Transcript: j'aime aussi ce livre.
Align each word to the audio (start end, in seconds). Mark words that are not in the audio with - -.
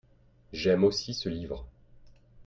j'aime 0.51 0.83
aussi 0.83 1.13
ce 1.13 1.29
livre. 1.29 1.67